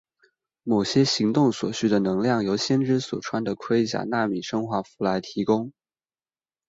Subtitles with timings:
[0.63, 5.71] 某些行动所需的能量由先知所穿的盔甲纳米生化服来提供。